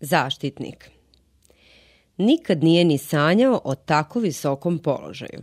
[0.00, 0.90] Zaštitnik
[2.16, 5.40] Nikad nije ni sanjao o tako visokom položaju.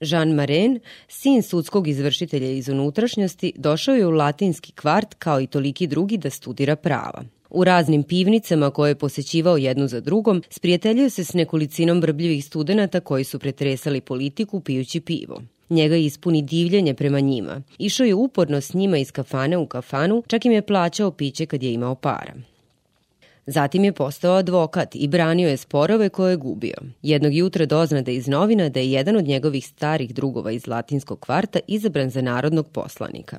[0.00, 5.86] Jean Maren, sin sudskog izvršitelja iz unutrašnjosti, došao je u latinski kvart kao i toliki
[5.86, 7.24] drugi da studira prava.
[7.50, 13.00] U raznim pivnicama koje je posećivao jednu za drugom, sprijateljio se s nekolicinom brbljivih studenta
[13.00, 15.42] koji su pretresali politiku pijući pivo.
[15.70, 17.62] Njega ispuni divljenje prema njima.
[17.78, 21.62] Išao je uporno s njima iz kafane u kafanu, čak im je plaćao piće kad
[21.62, 22.34] je imao para.
[23.46, 26.76] Zatim je postao advokat i branio je sporove koje je gubio.
[27.02, 31.58] Jednog jutra doznade iz novina da je jedan od njegovih starih drugova iz latinskog kvarta
[31.66, 33.36] izabran za narodnog poslanika.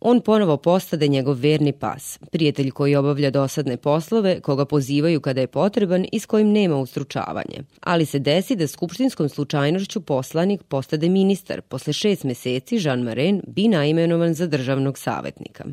[0.00, 5.46] On ponovo postade njegov verni pas, prijatelj koji obavlja dosadne poslove, koga pozivaju kada je
[5.46, 7.62] potreban i s kojim nema ustručavanje.
[7.80, 11.60] Ali se desi da skupštinskom slučajnošću poslanik postade ministar.
[11.60, 15.64] Posle šest meseci Jean Maren bi naimenovan za državnog savetnika.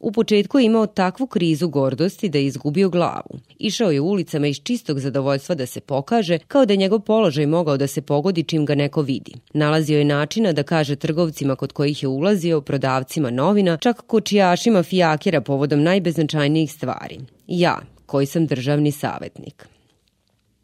[0.00, 3.38] U početku je imao takvu krizu gordosti da je izgubio glavu.
[3.58, 7.76] Išao je ulicama iz čistog zadovoljstva da se pokaže, kao da je njegov položaj mogao
[7.76, 9.32] da se pogodi čim ga neko vidi.
[9.52, 15.40] Nalazio je načina da kaže trgovcima kod kojih je ulazio, prodavcima novina, čak kočijašima fijakera
[15.40, 17.18] povodom najbeznačajnijih stvari.
[17.46, 19.68] Ja, koji sam državni savetnik.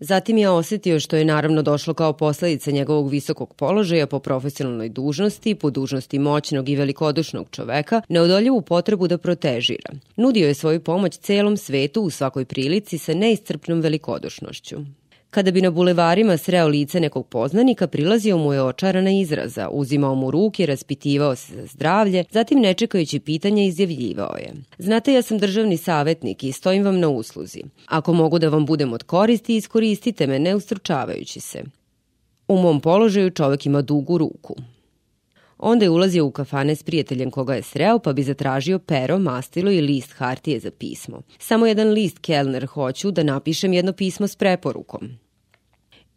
[0.01, 5.55] Zatim je osetio što je naravno došlo kao posledica njegovog visokog položaja po profesionalnoj dužnosti,
[5.55, 9.91] po dužnosti moćnog i velikodušnog čoveka, neodoljivu potrebu da protežira.
[10.17, 14.77] Nudio je svoju pomoć celom svetu u svakoj prilici sa neiscrpnom velikodušnošću.
[15.37, 20.31] Kada bi na bulevarima sreo lice nekog poznanika, prilazio mu je očarana izraza, uzimao mu
[20.31, 24.53] ruke, raspitivao se za zdravlje, zatim nečekajući pitanja izjavljivao je.
[24.79, 27.63] Znate, ja sam državni savetnik i stojim vam na usluzi.
[27.87, 31.63] Ako mogu da vam budem od koristi, iskoristite me, ne ustručavajući se.
[32.49, 34.57] U mom položaju čovek ima dugu ruku.
[35.59, 39.71] Onda je ulazio u kafane s prijateljem koga je sreo, pa bi zatražio pero, mastilo
[39.71, 41.23] i list hartije za pismo.
[41.39, 45.26] Samo jedan list, Kellner, hoću da napišem jedno pismo s preporukom.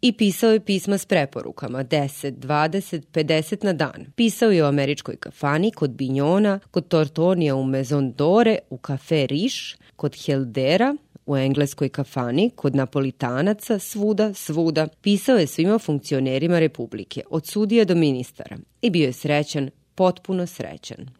[0.02, 4.06] I pisao je pisma s preporukama, 10, 20, 50 na dan.
[4.16, 9.76] Pisao je u američkoj kafani, kod Bignona, kod Tortonija u Maison Dore, u kafe Riš,
[9.96, 14.88] kod Heldera, u engleskoj kafani, kod napolitanaca, svuda, svuda.
[15.00, 18.56] Pisao je svima funkcionerima Republike, od sudija do ministara.
[18.82, 21.10] I bio je srećan, potpuno srećan.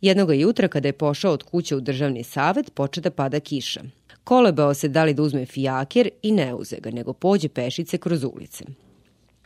[0.00, 3.80] Jednoga jutra kada je pošao od kuće u državni savet, poče da pada kiša.
[4.26, 8.24] Kolebao se da li da uzme fijaker i ne uze ga, nego pođe pešice kroz
[8.24, 8.64] ulice.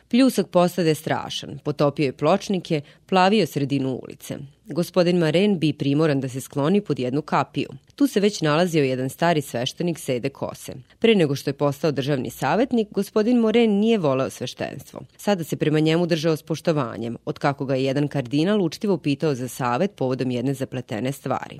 [0.07, 4.37] Pljusak postade strašan, potopio je pločnike, plavio sredinu ulice.
[4.65, 7.69] Gospodin Maren bi primoran da se skloni pod jednu kapiju.
[7.95, 10.73] Tu se već nalazio jedan stari sveštenik sede kose.
[10.99, 15.01] Pre nego što je postao državni savetnik, gospodin Moren nije voleo sveštenstvo.
[15.17, 19.35] Sada se prema njemu držao s poštovanjem, od kako ga je jedan kardinal učtivo pitao
[19.35, 21.59] za savet povodom jedne zapletene stvari.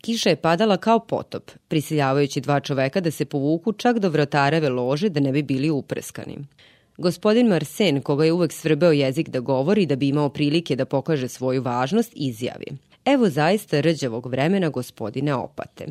[0.00, 5.08] Kiša je padala kao potop, prisiljavajući dva čoveka da se povuku čak do vratareve lože
[5.08, 6.38] da ne bi bili upreskani.
[6.98, 11.28] Gospodin Marsen, koga je uvek svrbeo jezik da govori da bi imao prilike da pokaže
[11.28, 12.66] svoju važnost, izjavi.
[13.04, 15.86] Evo zaista rđavog vremena gospodine opate.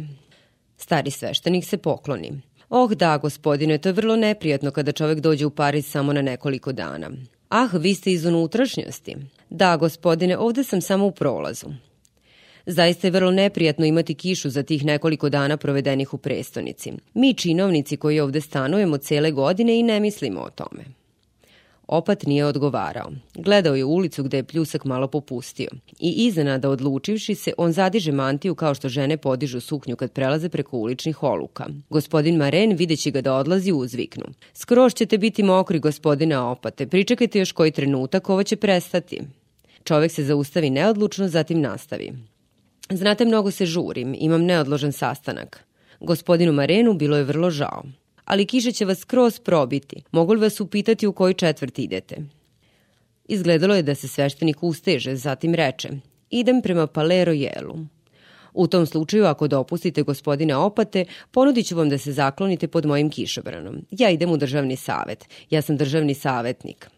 [0.78, 2.42] Stari sveštenik se pokloni.
[2.70, 6.72] Oh da, gospodine, to je vrlo neprijatno kada čovek dođe u Pariz samo na nekoliko
[6.72, 7.10] dana.
[7.50, 9.16] Ah, vi ste iz unutrašnjosti.
[9.50, 11.68] Da, gospodine, ovde sam samo u prolazu.
[12.70, 16.94] Zaista je vrlo neprijatno imati kišu za tih nekoliko dana provedenih u prestonici.
[17.14, 20.84] Mi činovnici koji ovde stanujemo cele godine i ne mislimo o tome.
[21.88, 23.12] Opat nije odgovarao.
[23.36, 25.70] Gledao je ulicu gde je pljusak malo popustio.
[26.00, 30.78] I iznenada odlučivši se, on zadiže mantiju kao što žene podižu suknju kad prelaze preko
[30.78, 31.66] uličnih oluka.
[31.90, 34.26] Gospodin Maren, videći ga da odlazi, uzviknu.
[34.54, 36.88] Skroz ćete biti mokri, gospodine Opate.
[36.88, 39.22] Pričekajte još koji trenutak, ovo će prestati.
[39.84, 42.14] Čovek se zaustavi neodlučno, zatim nastavi.
[42.90, 45.64] Znate, mnogo se žurim, imam neodložen sastanak.
[46.00, 47.84] Gospodinu Marenu bilo je vrlo žao.
[48.26, 50.04] Ali kiša će vas skroz probiti.
[50.12, 52.18] Mogu li vas upitati u koju četvrt idete?
[53.28, 55.90] Izgledalo je da se sveštenik usteže, zatim reče
[56.30, 57.78] idem prema Palero Jelu.
[58.54, 63.10] U tom slučaju, ako dopustite gospodine opate, ponudit ću vam da se zaklonite pod mojim
[63.10, 63.86] kišobranom.
[63.92, 65.26] Ja idem u državni savet.
[65.50, 66.90] Ja sam državni savetnik.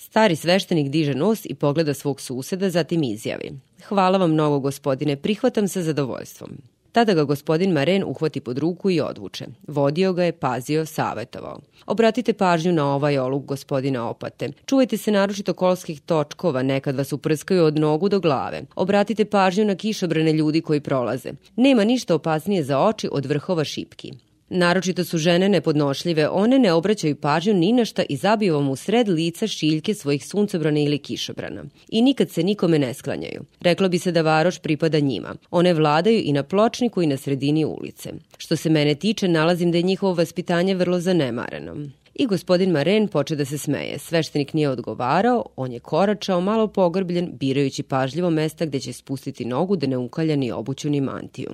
[0.00, 3.50] Stari sveštenik diže nos i pogleda svog suseda, zatim izjavi.
[3.88, 6.50] Hvala vam mnogo, gospodine, prihvatam sa zadovoljstvom.
[6.92, 9.46] Tada ga gospodin Maren uhvati pod ruku i odvuče.
[9.68, 11.60] Vodio ga je, pazio, savetovao.
[11.86, 14.48] Obratite pažnju na ovaj oluk gospodina opate.
[14.66, 18.62] Čuvajte se naročito kolskih točkova, nekad vas uprskaju od nogu do glave.
[18.76, 21.32] Obratite pažnju na kišobrane ljudi koji prolaze.
[21.56, 24.12] Nema ništa opasnije za oči od vrhova šipki.
[24.52, 28.76] Naročito su žene nepodnošljive, one ne obraćaju pažnju ni na šta i zabiju vam u
[28.76, 31.64] sred lica šiljke svojih suncobrana ili kišobrana.
[31.88, 33.44] I nikad se nikome ne sklanjaju.
[33.60, 35.34] Reklo bi se da varoš pripada njima.
[35.50, 38.12] One vladaju i na pločniku i na sredini ulice.
[38.38, 41.76] Što se mene tiče, nalazim da je njihovo vaspitanje vrlo zanemareno.
[42.14, 43.98] I gospodin Maren poče da se smeje.
[43.98, 49.76] Sveštenik nije odgovarao, on je koračao, malo pogrbljen, birajući pažljivo mesta gde će spustiti nogu
[49.76, 51.50] da ne ukalja ni obuću ni mantiju.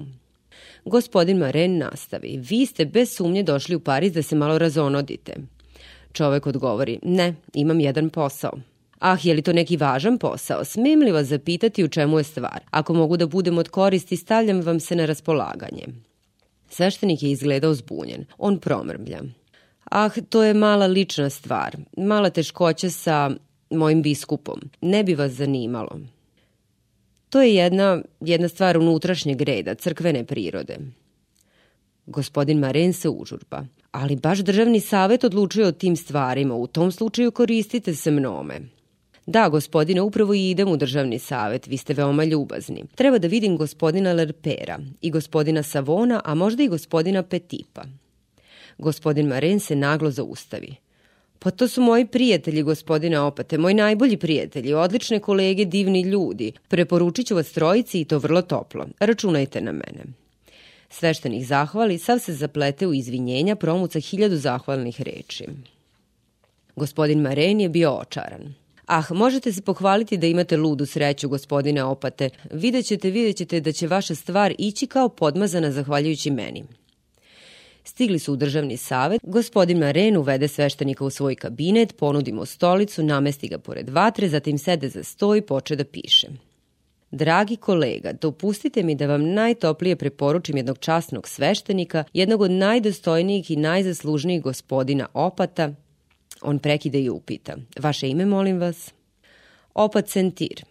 [0.86, 2.40] Gospodin Maren nastavi.
[2.50, 5.34] Vi ste bez sumnje došli u Pariz da se malo razonodite.
[6.12, 6.98] Čovek odgovori.
[7.02, 8.52] Ne, imam jedan posao.
[8.98, 10.64] Ah, je li to neki važan posao?
[10.64, 12.60] Smijem li vas zapitati u čemu je stvar?
[12.70, 15.86] Ako mogu da budem od koristi, stavljam vam se na raspolaganje.
[16.68, 18.24] Sveštenik je izgledao zbunjen.
[18.38, 19.20] On promrmlja.
[19.84, 21.76] Ah, to je mala lična stvar.
[21.96, 23.30] Mala teškoća sa
[23.70, 24.60] mojim biskupom.
[24.80, 26.00] Ne bi vas zanimalo.
[27.36, 30.76] To je jedna, jedna stvar unutrašnjeg reda, crkvene prirode.
[32.06, 33.64] Gospodin Maren se užurba.
[33.90, 38.60] Ali baš državni savet odlučuje o tim stvarima, u tom slučaju koristite se mnome.
[39.26, 42.84] Da, gospodine, upravo i idem u državni savet, vi ste veoma ljubazni.
[42.94, 47.84] Treba da vidim gospodina Lerpera i gospodina Savona, a možda i gospodina Petipa.
[48.78, 50.85] Gospodin Maren se naglo zaustavi.
[51.46, 56.52] Pa to su moji prijatelji, gospodine Opate, moji najbolji prijatelji, odlične kolege, divni ljudi.
[56.68, 58.86] Preporučit ću vas trojici i to vrlo toplo.
[59.00, 60.04] Računajte na mene.
[60.90, 65.44] Sveštenih zahvali sav se zaplete u izvinjenja promuca hiljadu zahvalnih reči.
[66.76, 68.54] Gospodin Maren je bio očaran.
[68.86, 72.30] Ah, možete se pohvaliti da imate ludu sreću, gospodine Opate.
[72.52, 76.64] Videćete, videćete da će vaša stvar ići kao podmazana zahvaljujući meni.
[77.86, 83.02] Stigli su u državni savet, gospodin Maren uvede sveštenika u svoj kabinet, ponudi mu stolicu,
[83.02, 86.28] namesti ga pored vatre, zatim sede za sto i poče da piše.
[87.10, 93.56] Dragi kolega, dopustite mi da vam najtoplije preporučim jednog časnog sveštenika, jednog od najdostojnijih i
[93.56, 95.70] najzaslužnijih gospodina Opata.
[96.42, 97.56] On prekide i upita.
[97.78, 98.92] Vaše ime, molim vas?
[99.74, 100.64] Opat Sentir.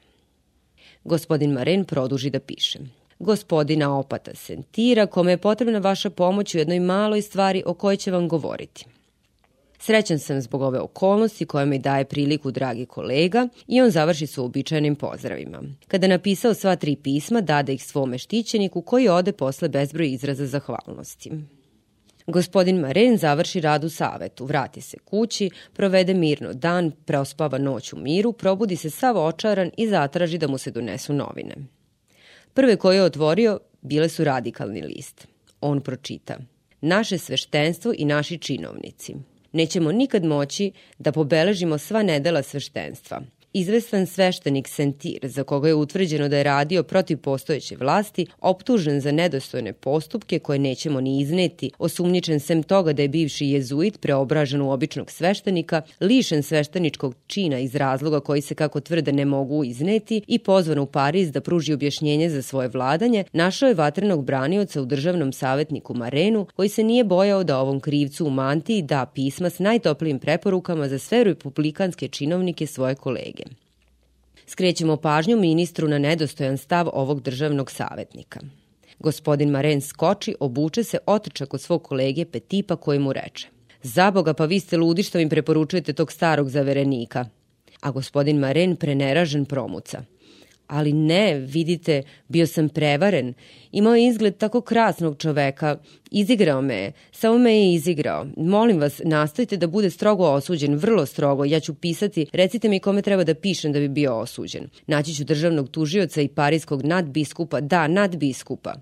[1.03, 2.79] Gospodin Maren produži da piše
[3.19, 8.11] gospodina Opata Sentira, kome je potrebna vaša pomoć u jednoj maloj stvari o kojoj će
[8.11, 8.85] vam govoriti.
[9.79, 14.41] Srećan sam zbog ove okolnosti koja mi daje priliku, dragi kolega, i on završi sa
[14.41, 15.61] uobičajenim pozdravima.
[15.87, 21.31] Kada napisao sva tri pisma, dade ih svome štićeniku koji ode posle bezbroj izraza zahvalnosti.
[22.27, 27.97] Gospodin Maren završi rad u savetu, vrati se kući, provede mirno dan, preospava noć u
[27.97, 31.55] miru, probudi se sav očaran i zatraži da mu se donesu novine.
[32.55, 35.27] Prve koje je otvorio bile su radikalni list.
[35.61, 36.37] On pročita.
[36.81, 39.15] Naše sveštenstvo i naši činovnici.
[39.51, 43.21] Nećemo nikad moći da pobeležimo sva nedela sveštenstva–
[43.57, 49.11] Izvestan sveštenik Sentir, za koga je utvrđeno da je radio protiv postojeće vlasti, optužen za
[49.11, 54.71] nedostojne postupke koje nećemo ni izneti, osumnjičen sem toga da je bivši jezuit preobražen u
[54.71, 60.39] običnog sveštenika, lišen svešteničkog čina iz razloga koji se kako tvrde ne mogu izneti i
[60.39, 65.33] pozvan u Pariz da pruži objašnjenje za svoje vladanje, našao je vatrenog branioca u državnom
[65.33, 70.19] savetniku Marenu, koji se nije bojao da ovom krivcu u mantiji da pisma s najtoplijim
[70.19, 73.44] preporukama za sve republikanske činovnike svoje kolege
[74.45, 78.39] skrećemo pažnju ministru na nedostojan stav ovog državnog savetnika.
[78.99, 83.47] Gospodin Maren skoči, obuče se, otrča kod svog kolege Petipa koji mu reče
[83.83, 87.25] Za Boga, pa vi ste ludi što im preporučujete tog starog zaverenika.
[87.81, 90.03] A gospodin Maren preneražen promuca–
[90.67, 93.33] Ali ne, vidite, bio sam prevaren.
[93.71, 95.77] Imao je izgled tako krasnog čoveka.
[96.11, 96.91] Izigrao me je.
[97.11, 98.27] Samo me je izigrao.
[98.37, 101.45] Molim vas, nastojite da bude strogo osuđen, vrlo strogo.
[101.45, 104.69] Ja ću pisati, recite mi kome treba da pišem da bi bio osuđen.
[104.87, 108.73] Naći ću državnog tužioca i parijskog nadbiskupa, da, nadbiskupa.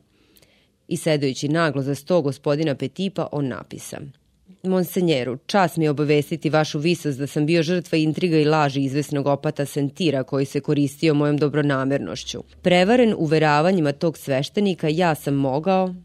[0.88, 3.98] I sedajući naglo za sto gospodina Petipa, on napisa–
[4.68, 9.28] Monsenjeru, čas mi je obavestiti vašu visost da sam bio žrtva intriga i laži izvesnog
[9.28, 12.44] opata Sentira koji se koristio mojom dobronamernošću.
[12.62, 15.96] Prevaren uveravanjima tog sveštenika, ja sam mogao...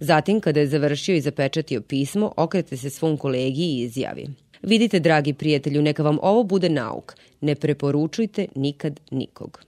[0.00, 4.26] Zatim, kada je završio i zapečatio pismo, okrete se svom kolegi i izjavi.
[4.62, 7.14] Vidite, dragi prijatelju, neka vam ovo bude nauk.
[7.40, 9.67] Ne preporučujte nikad nikog.